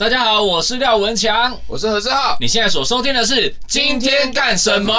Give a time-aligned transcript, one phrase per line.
[0.00, 2.34] 大家好，我是廖文强，我是何志浩。
[2.40, 4.94] 你现在所收听的是今天干什么？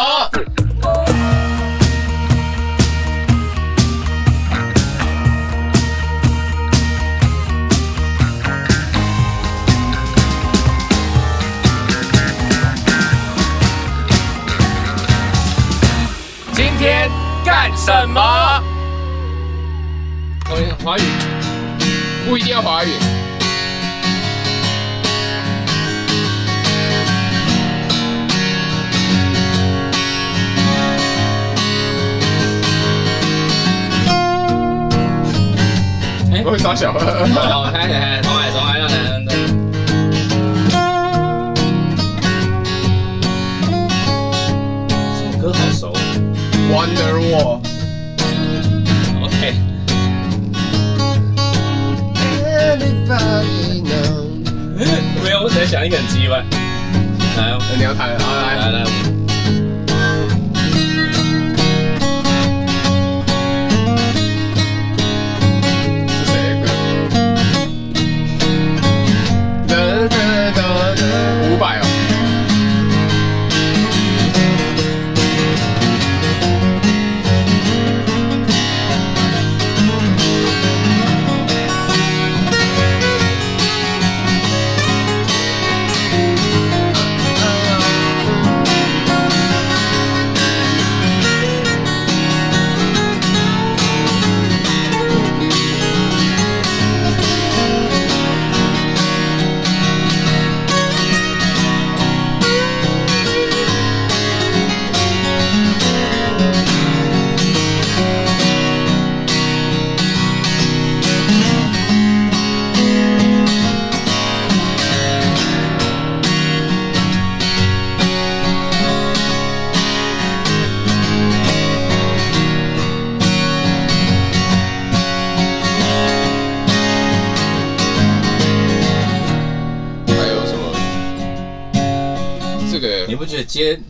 [16.54, 17.09] 今天
[17.43, 18.21] 干什么？
[20.83, 21.02] 华语
[22.29, 22.91] 不一定要华语。
[36.44, 36.91] 我会耍小。
[36.94, 39.27] 好，开始，重来，重来，让男人。
[45.13, 45.94] 这首歌好熟。
[46.72, 47.59] Wonderwall。
[49.23, 49.54] OK。
[55.23, 56.35] 没有，我只在想一个很机会。
[57.38, 58.84] 来，你要弹，好，来，来，来。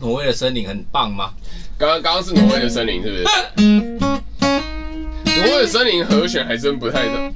[0.00, 1.30] 挪威的森林很棒吗？
[1.78, 3.24] 刚刚刚刚是挪威的森林，是不是？
[5.24, 7.32] 挪威的森林和弦还真不太懂。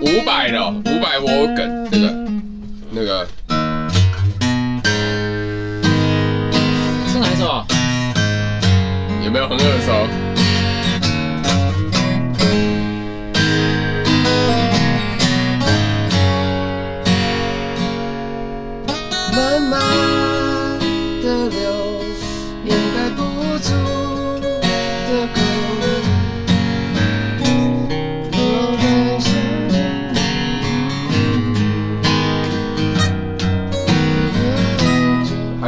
[0.00, 2.10] 五百的五百我梗这个
[2.90, 3.28] 那个，
[7.06, 7.64] 是哪一首？
[9.24, 10.19] 有没有很耳熟？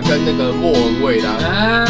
[0.09, 1.87] 跟那个莫文蔚的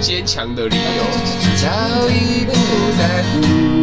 [0.00, 1.32] 坚强的理由。
[1.56, 2.52] 早已不
[2.98, 3.81] 在乎。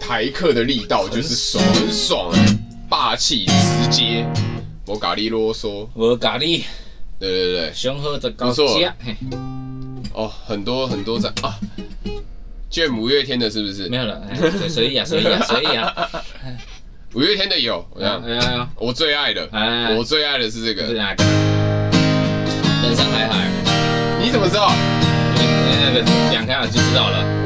[0.00, 2.30] 台客的力道就是爽，很爽，
[2.88, 4.26] 霸气直接，
[4.86, 6.62] 我咖喱啰嗦，我咖喱，
[7.18, 8.94] 对对对，雄厚的高价，
[10.12, 11.32] 哦，很多很多赞。
[11.42, 11.58] 啊，
[12.68, 13.88] 卷五月天的是不是？
[13.88, 14.20] 没有了，
[14.68, 16.08] 随意啊，随意啊， 随意啊，
[17.14, 19.48] 五月天的有，我想，我最爱的，
[19.96, 21.16] 我最爱的是这个，人
[22.96, 23.50] 生海海，
[24.22, 24.72] 你怎么知道？
[25.36, 27.41] 那个两开耳就知道了。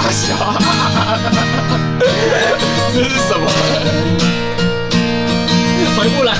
[0.00, 0.36] 大小，
[2.94, 3.50] 这是什么？
[5.96, 6.34] 回不来，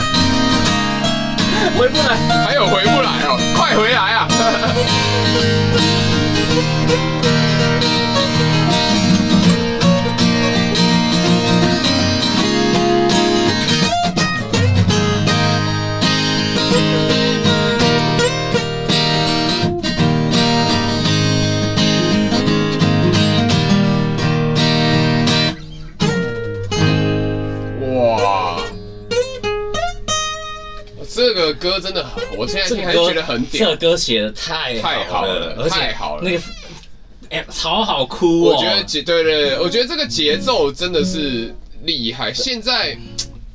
[1.77, 2.17] 回不来，
[2.47, 3.37] 还有回不来哦！
[3.57, 4.29] 快回来啊！
[31.79, 32.05] 歌真的，
[32.37, 33.61] 我现在听还是觉得很屌。
[33.61, 36.23] 这个歌写的太太好了，太好了。
[36.23, 36.41] 那个，
[37.31, 38.57] 哎，好好哭哦。
[38.57, 41.55] 我觉得节，对对，我觉得这个节奏真的是
[41.85, 42.33] 厉害。
[42.33, 42.97] 现在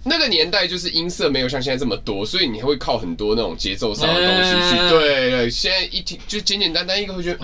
[0.03, 4.89] 那个年代就是音色没有像现在这么多，所以你会靠很多那种节奏上的东西去。
[4.89, 7.39] 对对，现在一听就简简单单一个，会觉得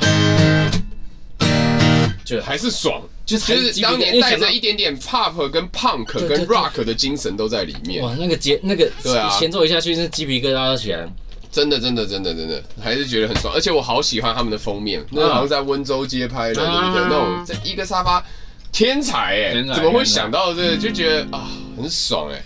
[2.35, 3.01] 就还是爽。
[3.25, 8.03] 就是当年带着一点点 pop 跟 punk 跟 rock 的精神都在里面。
[8.03, 11.07] 哇，那个节那个对啊，前奏一下去，是鸡皮疙瘩都起来。
[11.51, 13.53] 真的真的真的真的，还是觉得很爽。
[13.53, 17.03] 而且我好喜欢他们的封面，那好像在温州街拍的，对不对？
[17.03, 18.23] 那种在一个沙发，
[18.71, 20.77] 天才哎，怎么会想到这个？
[20.77, 21.47] 就觉得啊，
[21.77, 22.41] 很爽哎。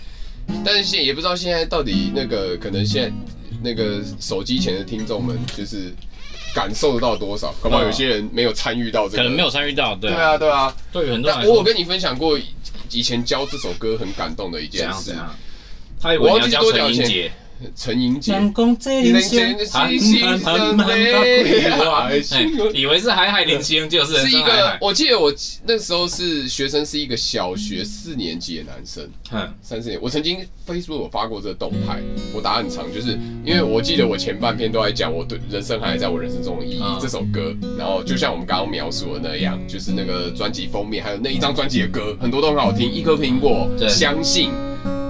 [0.64, 3.12] 但是现也不知道现在到底那个可能现在
[3.62, 5.94] 那个手机前的听众们就是。
[6.54, 7.52] 感受得到多少？
[7.60, 10.10] 可能有些人没有参与到这个，可能没有参与到，对。
[10.10, 11.40] 对啊，对啊，对很多人。
[11.48, 12.38] 我有跟你分享过
[12.90, 15.14] 以前教这首歌很感动的一件事。
[16.00, 17.32] 他以为你要教陈英杰。
[17.74, 18.32] 陈英杰，
[22.74, 24.76] 以为是海海连星，就是是一个。
[24.80, 25.32] 我记得我
[25.66, 29.08] 那时候是学生，是一个小学四年级的男生，
[29.62, 29.98] 三四年。
[30.02, 32.00] 我曾经 Facebook 有发过这个动态，
[32.34, 42.92] 我答很长，就是因为我记得我前半篇都在讲我对人生还在我人生中的意义这首歌，然后就像我们刚刚描述的那样，就是那个专辑封面，还有那一张专辑的歌，很多都很好听。
[42.92, 44.50] 一颗苹果，相信。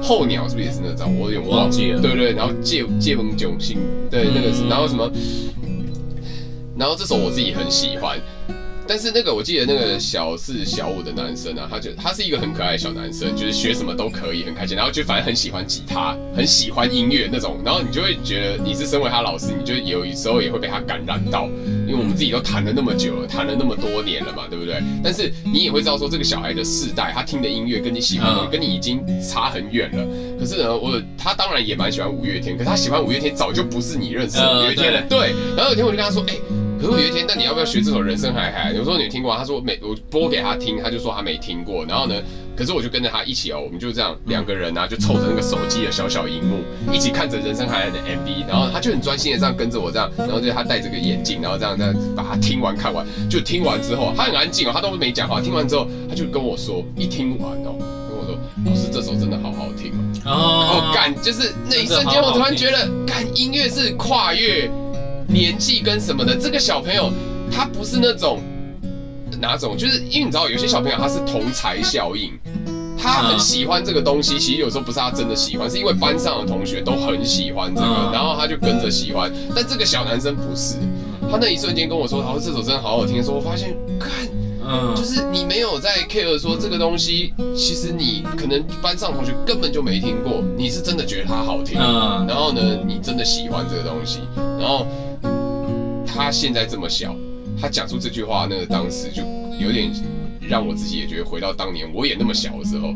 [0.04, 1.12] 候鸟是不是也是那张？
[1.18, 2.00] 我有点忘记了。
[2.00, 3.78] 对对，然后借借梦九星，
[4.10, 5.10] 对那个是，然后什么？
[6.76, 8.18] 然后这首我自己很喜欢。
[8.86, 21.48] 但是那个我记得那个小四小五的男生啊，他就他是一个很可爱的小男生，就是学什么都可以，很开心，然后就反正很喜欢吉他，很喜欢音乐那种，然后你就会觉得你是身为他老师，你就有时候也会被他感染到，
[21.86, 24.82] 因为我们自己都弹了那么久了，弹了那么多年了嘛，对不对？
[25.02, 30.06] 但是你也会知道说这个小孩的世代，他听的音乐跟你喜欢的跟你已经差很远了。
[30.38, 35.32] 可是呢，我他当然也蛮喜欢五月天，可是他喜欢五月天早就不是你认识的五月天了，对。
[35.56, 36.34] 然后有一天我就跟他说，哎。
[36.80, 38.72] 可是有一天，那你要不要学这首《人生海海》？
[38.76, 41.84] 有时候你听过，他说没，我播给他听，他就说他没听过。
[41.86, 42.14] 然后呢，
[42.56, 46.58] 可是我就跟着他一起哦，我们就这样两个人啊，就凑着那个手机的小小荧幕，
[46.92, 48.46] 一起看着《人生海海》的 MV。
[48.46, 53.06] 然后他就很专心的这样跟着我这样，然后就他戴着个眼镜，然后这样这样把它听完看完。
[53.30, 55.40] 就听完之后，他很安静哦，他都没讲话。
[55.40, 57.76] 听完之后，他就跟我说，一听完哦，
[58.08, 60.00] 跟我说，老师这首真的好好听哦。
[60.26, 64.70] 哦，感，就是那一瞬间，我突然觉得，感音乐是跨越
[65.34, 67.10] 年纪跟什么的，这个小朋友。
[67.52, 68.40] 他不是那种
[69.38, 72.32] 哪种，就是因为你知道，有些小朋友他是同才效应，
[72.98, 74.38] 他很喜欢这个东西。
[74.38, 79.30] 其实有时候不是他真的喜欢，是因为班上的同学都很喜欢这个，然后他就跟着喜欢。
[79.54, 80.76] 但这个小男生不是，
[81.30, 84.10] 他那一瞬间跟我说：“他说，这首真的好好听。”说，我发现，看，
[84.66, 94.20] 嗯，就是你没有在 care 说这个东西，其实你可能班上同学根本就没听过，你是真的觉得它好听，然后呢，你真的喜欢这个东西，
[94.58, 94.86] 然后
[96.14, 97.14] 他现在这么小。
[97.60, 99.22] 他讲出这句话，那个当时就
[99.64, 99.88] 有点
[100.40, 102.88] 让我自己也觉得回到当年我也那么小的时候，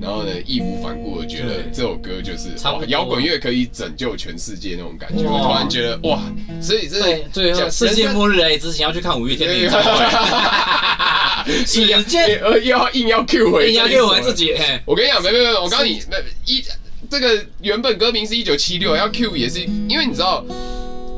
[0.00, 2.50] 然后呢，义无反顾的觉得这首歌就是
[2.86, 5.24] 摇滚乐可以拯救全世界那种感觉。
[5.24, 6.22] 我突然觉得哇，
[6.62, 14.54] 所以这最后世界末日来之前要去看五月天的演唱会，时间又要硬要 Q 回，硬要 Q 回自己。
[14.86, 16.64] 我跟你讲，没没没，我告诉你，那一
[17.10, 20.46] 这个原本歌名是一九七六，要 Q 也是因为你知道。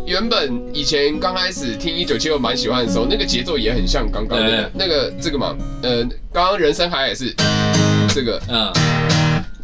[0.06, 7.34] 原本以前刚开始听一九七六蛮喜欢的时候，那个节奏也很像刚刚那个那个这个嘛，呃，刚刚人生海海也是
[8.14, 8.72] 这个，嗯，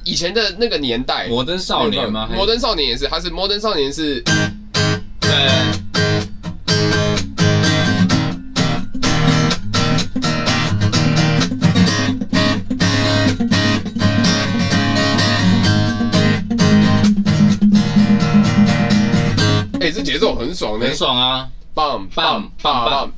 [0.04, 2.28] 以前的那个年代，摩登少年吗？
[2.34, 4.20] 摩登少年也是，他是摩登少年是，
[5.20, 5.61] 对。
[19.90, 21.48] 节奏很爽呢，很爽啊！
[21.74, 23.10] 棒棒棒棒！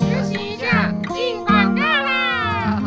[0.00, 2.82] 休息一下，进广告啦！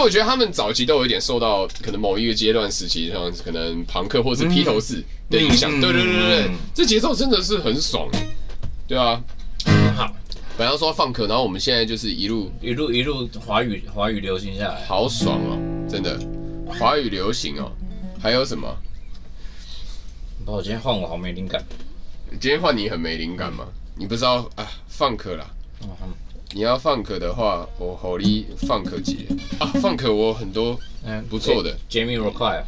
[0.00, 5.70] 我觉得他们早期都有一点受到可能某一个阶段时期，像可能朋克或是披头士的影响。
[5.80, 8.08] 对对对对对，这节奏真的是很爽，
[8.86, 9.20] 对啊。
[9.96, 10.12] 好，
[10.56, 16.18] 本来说放克，然后我们现在就是一路一路一路华语华语流行下来，好爽哦，真的。
[16.78, 17.70] 华语流行哦，
[18.20, 18.68] 还有什么？
[20.46, 21.62] 我今天换我好没灵感。
[22.40, 23.66] 今天换你很没灵感吗？
[23.96, 24.66] 你不知道啊？
[24.88, 25.46] 放克啦。
[26.54, 29.26] 你要放克的话，我好力放克姐
[29.58, 29.66] 啊？
[29.80, 31.76] 放克我很多嗯不错的。
[31.88, 32.62] Jamie Roquai，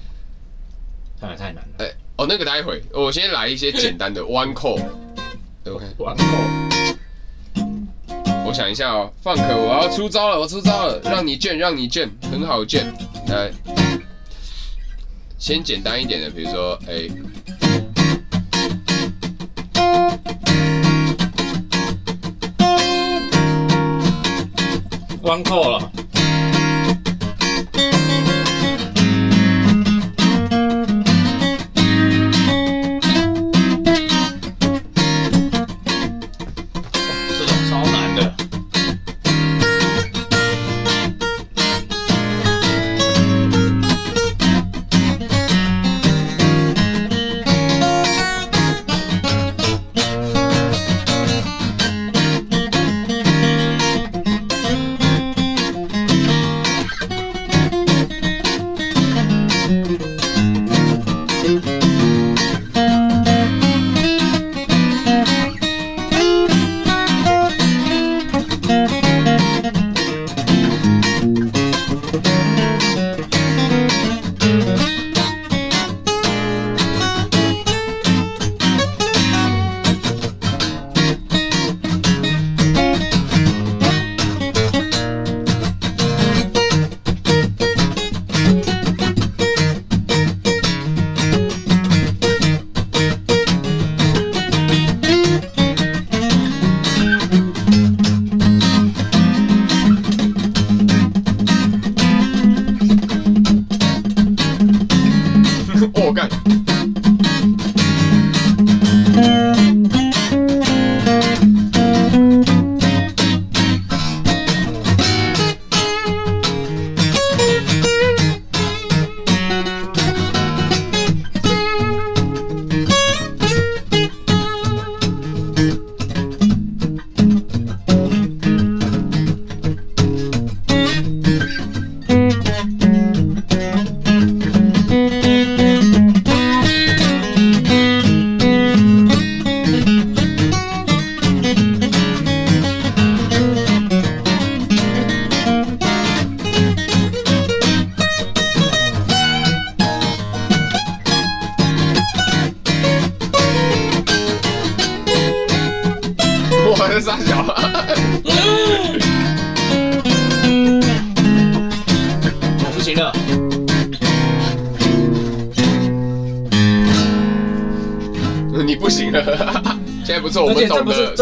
[1.20, 1.84] 太难太难了。
[1.84, 4.80] 哎哦，那个待会我先来一些简单的 One Call。
[5.66, 5.84] OK。
[5.98, 6.96] One Call。
[8.46, 12.92] 我想一下哦，放克我要出招了，我出招了，让你卷，让你卷，很好卷。
[13.28, 13.50] 来，
[15.38, 17.08] 先简单一点的，比如说哎。
[25.24, 25.90] 关扣了。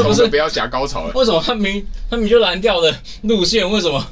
[0.03, 1.13] 不是不要夹高潮了。
[1.15, 3.69] 为什么他明他明就蓝调的路线？
[3.71, 4.07] 为什么？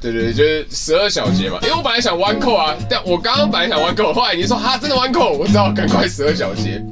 [0.00, 1.58] 对对，就是十二小节嘛。
[1.62, 6.82] 因为我本来想弯扣啊，但我刚刚本来想弯扣，后来你说哈真的弯扣，我只好赶快十二小节。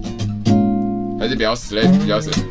[1.20, 2.42] 还是比较 slap，比较 slap。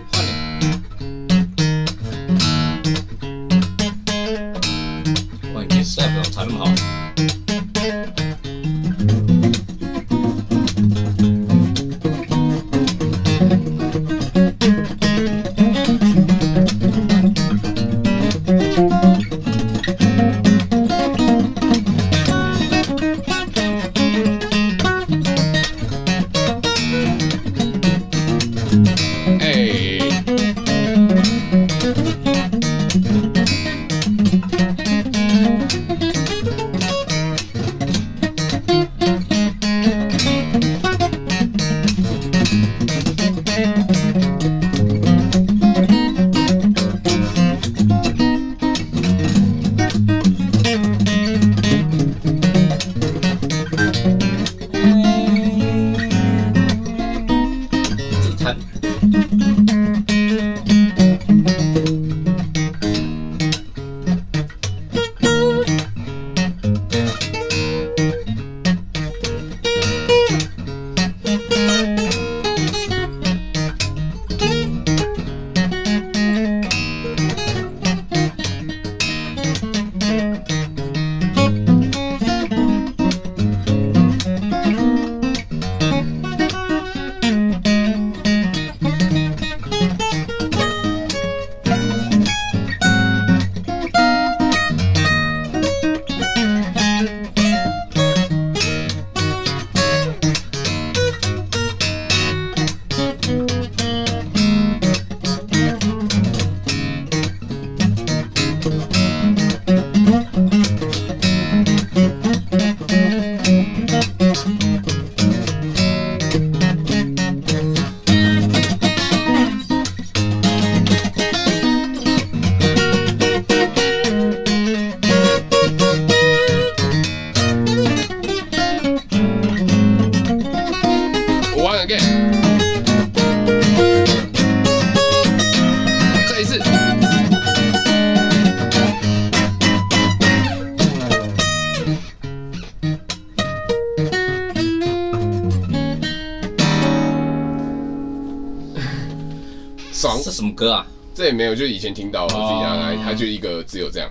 [150.64, 150.88] 歌啊？
[151.14, 154.10] 这也没有，就以前听到我自己拿来，它就一个只有这样。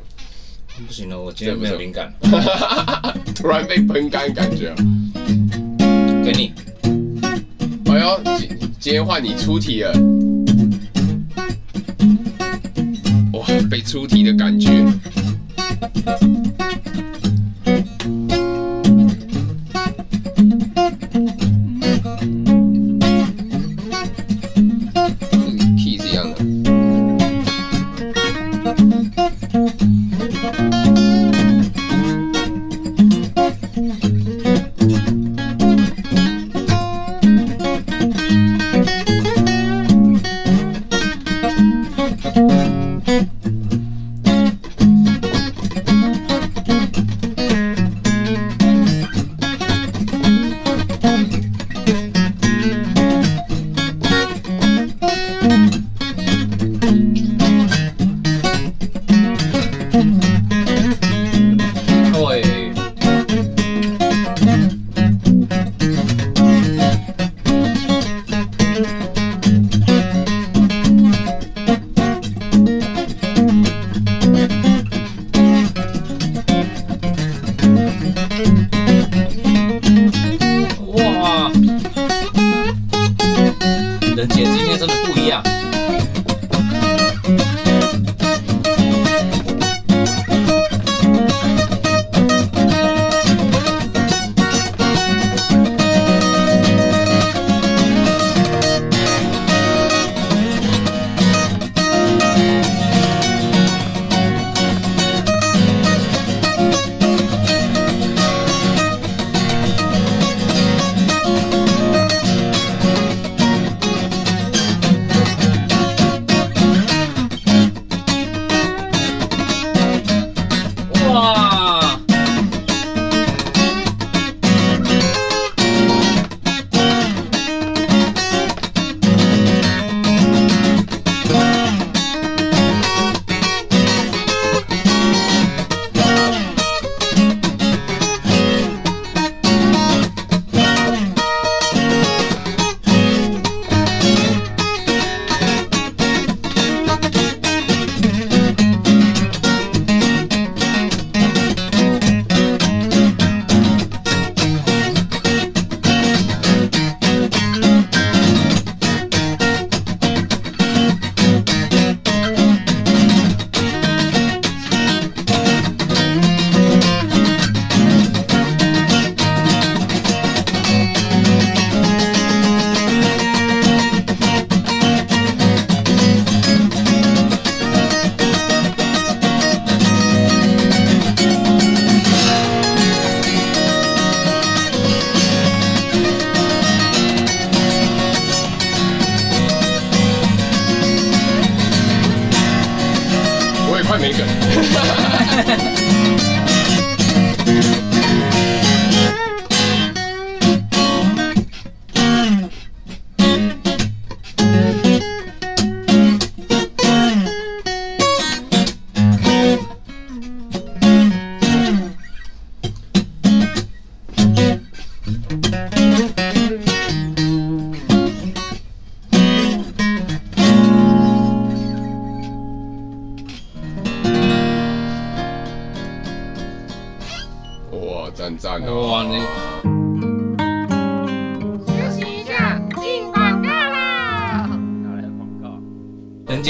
[0.87, 2.13] 不行了，我今天没有灵感，
[3.35, 4.75] 突然被喷干感觉。
[6.23, 6.53] 给你。
[7.91, 9.93] 哎呦，今今天换你出题了。
[13.33, 14.82] 哇，被出题的感觉。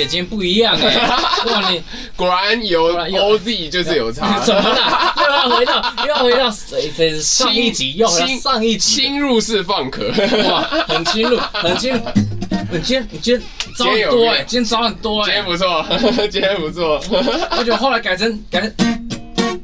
[0.05, 0.99] 今天不一样哎、欸！
[1.53, 1.83] 哇，你
[2.17, 4.41] 果然有 OZ 就是有差。
[4.45, 5.15] 怎么了？
[5.19, 6.91] 又要回到又要回到谁？
[6.97, 10.05] 谁上一集又上一集侵入式放壳，
[10.51, 12.01] 哇，很侵入，很侵入。
[12.71, 13.43] 你今天你今天
[13.77, 15.85] 招很多哎，今天招很多哎，今天不错，
[16.31, 17.01] 今天不错。
[17.51, 18.73] 而且后来改成改成，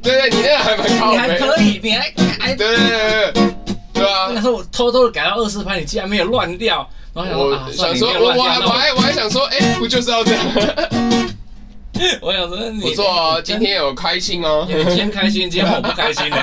[0.02, 3.32] 对对，你那个还蛮高，你还可以，你还还对对对
[3.94, 4.30] 对啊！
[4.32, 6.88] 那时候我偷偷的改到二四拍，你竟然没有乱掉。
[7.22, 10.44] 我想说，我我还我还我还想说，哎，不就是要这样？
[12.22, 14.64] 我想说，你不错哦，今天有开心哦。
[14.68, 16.36] 今天开心，今天我不开心的。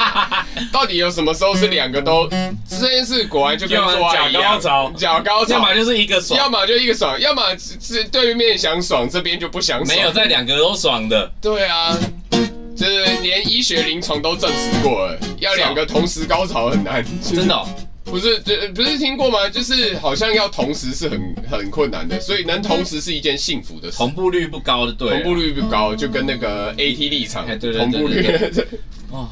[0.72, 2.26] 到底有什么时候是两个都？
[2.66, 9.88] 这件事果然就跟做爱一样，假高潮，假高潮，要么就是一个爽，要么就一个爽，要么是对面想爽，这边就不想爽。
[9.96, 11.30] 没有在两个都爽的。
[11.42, 11.94] 对啊，
[12.74, 17.04] 就是连医学临床都证实过了，要两个同时高潮很难。
[17.22, 17.66] 真的。
[18.06, 19.48] 不是，就不是听过吗？
[19.48, 23.98] 就是好像要同时是很很困难的，所以能同时是一件幸福的事。
[23.98, 28.26] 同步率不高的，对，同步率不高，就跟那个 AT 立场同步率。
[29.10, 29.28] 哦，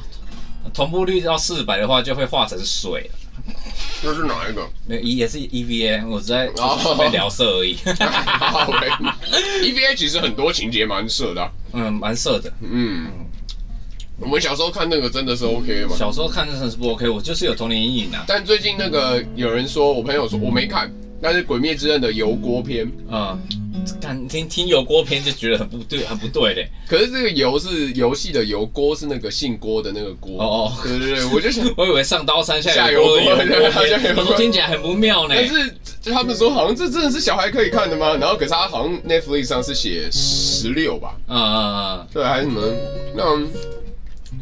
[0.74, 3.10] 同步率到四百的话，就会化成水。
[4.02, 4.68] 这是哪一个？
[4.86, 7.76] 没有，也是 EVA，我在准备聊色而已。
[9.62, 13.06] EVA 其实很多情节蛮色的，嗯，蛮色的，嗯。
[14.20, 15.96] 我们小时候看那个真的是 OK 吗？
[15.96, 18.24] 小时候看真的是不 OK，我就是有童年阴影啊。
[18.28, 23.36] 但最近那个有人说，我朋友说我没看，但是《鬼灭之刃》的油锅篇，啊，
[24.00, 26.68] 看听听油锅篇就觉得很不对，很不对嘞。
[26.88, 30.40] 可是这个油是游戏的油，锅是那个姓郭的那个郭。
[30.40, 35.34] 哦哦，对对对，我就想， 我以为上刀山下油锅，我说听起来很不妙呢。
[35.36, 38.14] 但是就他们说好像这真的是小孩可以看的吗？
[38.14, 41.16] 然后可是他好像 Netflix 上是写十六吧？
[41.26, 42.62] 嗯嗯嗯，对，还是什么
[43.16, 43.24] 那。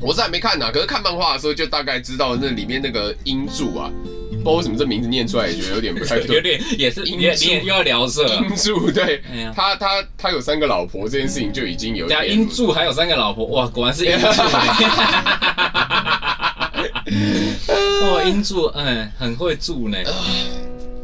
[0.03, 3.89] 我是还没看呢、啊，可是看漫画的时候就大概知道那里面那个音柱啊，
[4.31, 8.27] 不知道为什么这名字念出来也觉得有点不太对， 有点也是音柱又要聊色。
[8.27, 12.29] 音柱对，哎、呀他他他有三个老婆这件事情就已经有点。
[12.29, 14.27] 音柱还有三个老婆，哇，果然是音柱。
[18.13, 19.97] 哇，音柱，嗯，很会住呢。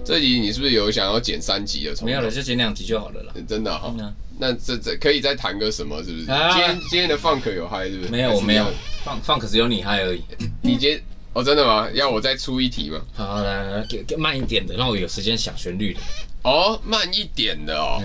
[0.08, 1.94] 这集你是不是有想要剪三集的？
[2.02, 3.34] 没有了，就剪两集就好了啦。
[3.46, 3.94] 真的哈。
[4.38, 6.02] 那这这可以再谈个什么？
[6.02, 6.24] 是不是？
[6.24, 8.08] 今天今天的 funk 有嗨是不是？
[8.08, 8.64] 没有，我没有。
[9.04, 10.22] funk funk 只有你嗨而已。
[10.62, 10.98] 你今天
[11.34, 11.90] 哦，真的吗？
[11.92, 13.02] 要我再出一题吗？
[13.12, 16.00] 好，来来来，给给慢一点的，让我有时间想旋律的。
[16.42, 18.02] 哦，慢一点的哦。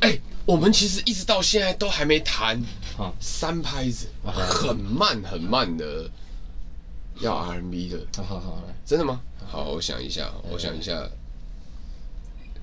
[0.00, 2.60] 哎，我们其实一直到现在都还没弹。
[3.20, 6.10] 三拍子，很慢很慢的，
[7.20, 7.98] 要 RMB 的。
[8.16, 8.74] 好好好，来。
[8.84, 9.20] 真的吗？
[9.46, 11.08] 好，我想一下，我想一下。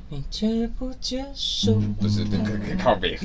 [0.10, 1.74] 你接不接受？
[2.00, 3.18] 不是，那个可以靠北。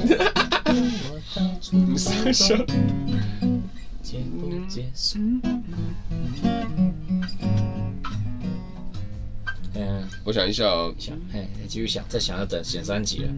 [4.01, 5.17] 接不接受？
[9.75, 10.95] 嗯，我想一下哦。
[10.99, 13.29] 想，嘿，继续想，再想要等选三集了。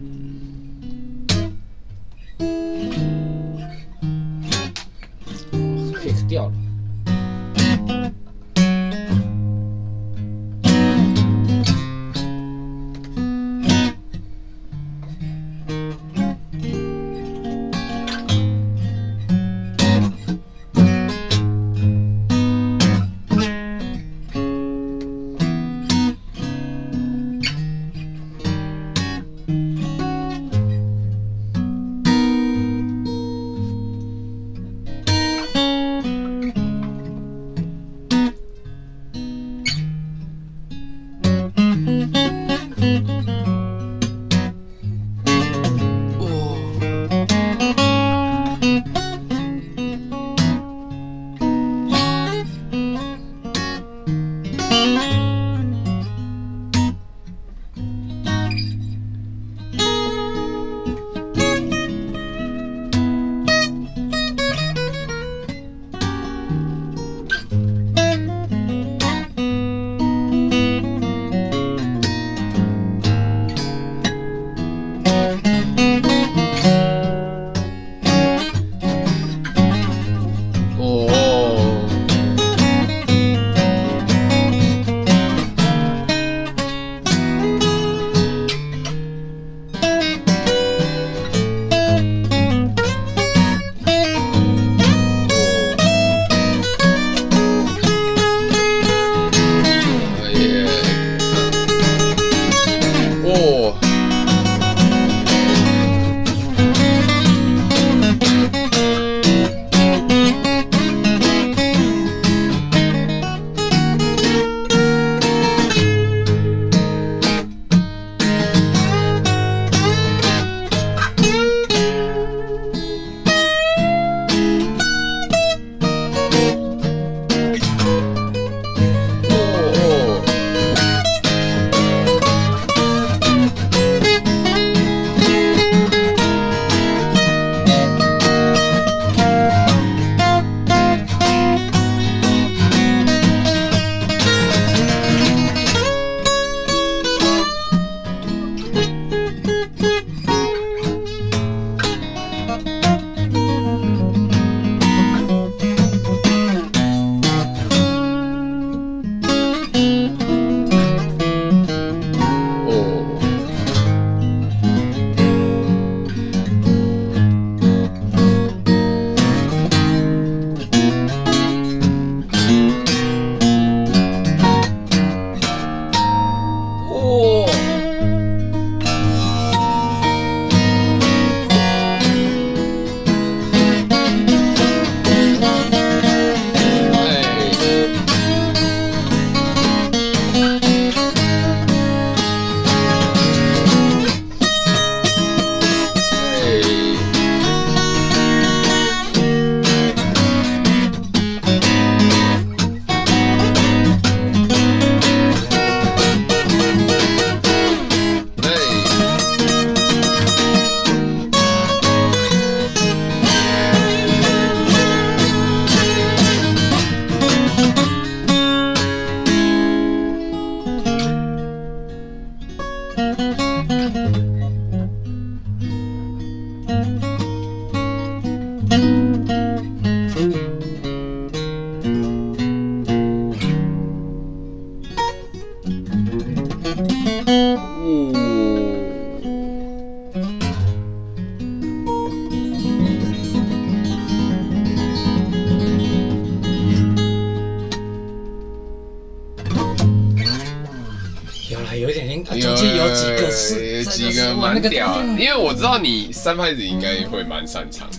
[255.61, 257.97] 知道你三拍子应该会蛮擅长的。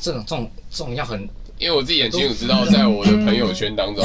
[0.00, 1.20] 这种这种这种要很，
[1.58, 4.02] 因为我自己很清楚知道，在我的朋友圈当中，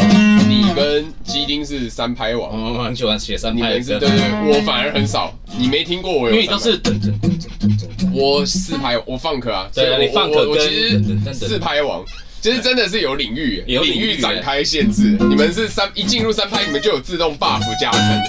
[0.50, 3.98] 你跟基丁是三拍王，我很喜欢写三拍子。
[3.98, 4.20] 对对，
[4.50, 6.36] 我反而很少，你没听过我有。
[6.36, 9.70] 因为你都是噔噔噔噔噔，我四拍，我放克啊。
[9.74, 10.50] 对，你放克。
[10.50, 11.02] 我其实
[11.34, 12.04] 四拍王，
[12.42, 15.18] 其实真的是有领域， 有领域展开限制。
[15.22, 18.24] 你们是三一进入三拍，你们就有自动 buff 加成，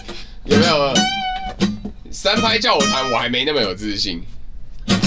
[0.45, 0.95] 有没有？
[2.13, 4.23] 三拍叫我弹，我还没那么有自信。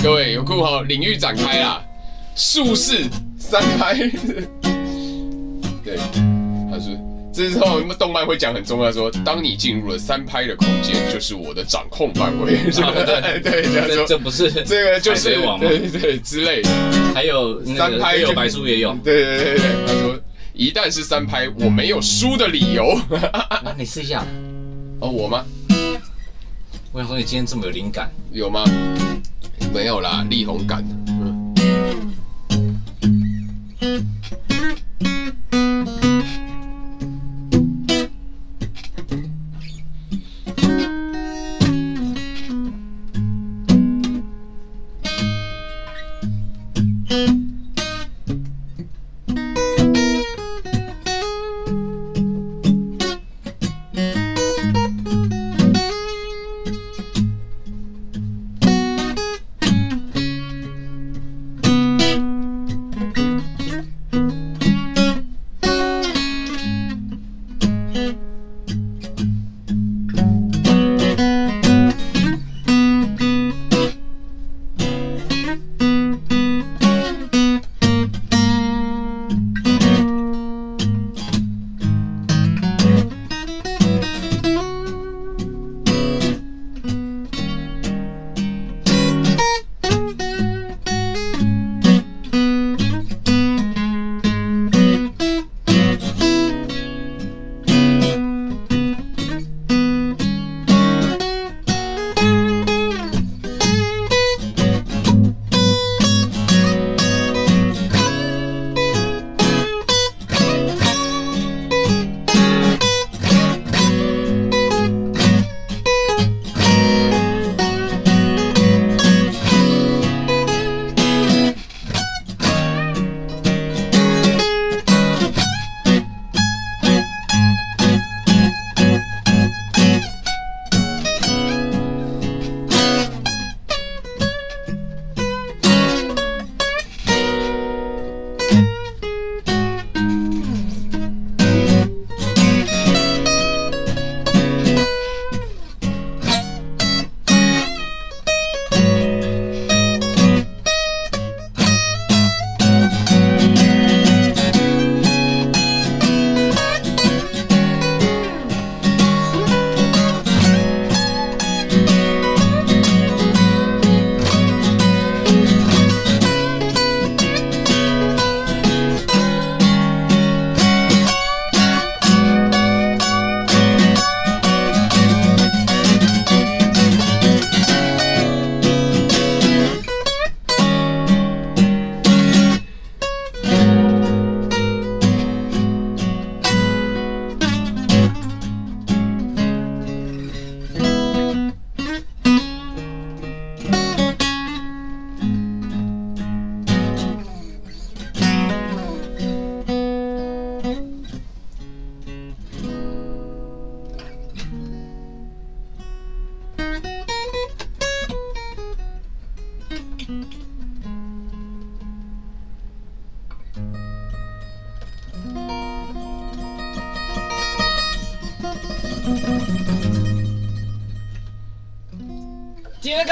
[0.03, 1.81] 各位有顾好领域展开啦，
[2.35, 3.05] 术士
[3.39, 3.95] 三拍。
[5.83, 5.97] 对，
[6.69, 6.95] 他说
[7.33, 12.71] 这时候动漫会讲很重要，说当你进入了三拍的空间，就是我的掌控范围。
[12.71, 12.91] 是吧？
[12.93, 16.69] 对 对，这样说这不是这个就是对对对之类的。
[17.13, 18.93] 还有三拍有白书也有。
[19.03, 20.19] 对对对对，他说
[20.53, 22.99] 一旦是三拍，我没有输的理由。
[23.63, 24.25] 那你试一下。
[24.99, 25.45] 哦，我吗？
[26.91, 28.63] 我想说你今天这么有灵感，有吗？
[29.73, 31.06] 没有啦，力宏感。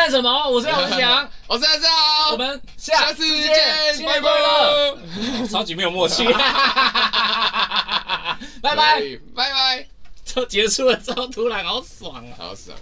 [0.06, 0.30] 干什么？
[0.48, 1.90] 我是杨文祥， 我是阿赵，
[2.34, 4.96] 我们下次见，新年快乐！
[5.50, 6.24] 超级没有默契，
[8.62, 9.02] 拜拜，
[9.36, 9.88] 拜拜，
[10.24, 12.78] 就结束了，之后突然，好爽啊，好爽。